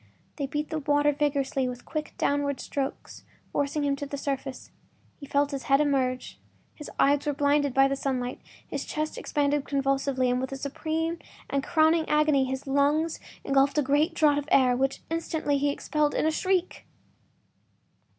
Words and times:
They 0.37 0.47
beat 0.47 0.69
the 0.71 0.79
water 0.79 1.11
vigorously 1.13 1.67
with 1.69 1.85
quick, 1.85 2.15
downward 2.17 2.59
strokes, 2.59 3.23
forcing 3.51 3.83
him 3.83 3.95
to 3.97 4.07
the 4.07 4.17
surface. 4.17 4.71
He 5.19 5.27
felt 5.27 5.51
his 5.51 5.65
head 5.65 5.79
emerge; 5.79 6.39
his 6.73 6.89
eyes 6.99 7.27
were 7.27 7.33
blinded 7.33 7.71
by 7.75 7.87
the 7.87 7.95
sunlight; 7.95 8.41
his 8.67 8.83
chest 8.83 9.15
expanded 9.15 9.63
convulsively, 9.63 10.27
and 10.31 10.41
with 10.41 10.51
a 10.51 10.57
supreme 10.57 11.19
and 11.51 11.63
crowning 11.63 12.09
agony 12.09 12.45
his 12.45 12.65
lungs 12.65 13.19
engulfed 13.43 13.77
a 13.77 13.83
great 13.83 14.15
draught 14.15 14.39
of 14.39 14.49
air, 14.51 14.75
which 14.75 15.03
instantly 15.11 15.59
he 15.59 15.69
expelled 15.69 16.15
in 16.15 16.25
a 16.25 16.31
shriek! 16.31 16.87